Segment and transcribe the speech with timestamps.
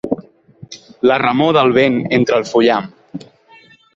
[1.09, 2.91] La remor del vent entre el fullam.